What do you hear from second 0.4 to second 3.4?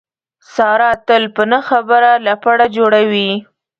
ساره تل په نه خبره لپړه جوړوي.